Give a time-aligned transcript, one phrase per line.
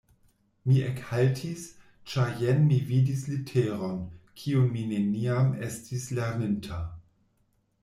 [0.69, 1.65] Mi ekhaltis,
[2.13, 4.01] ĉar jen mi vidis literon,
[4.43, 6.83] kiun mi neniam estis lerninta.